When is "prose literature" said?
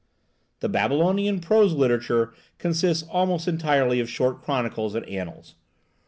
1.41-2.33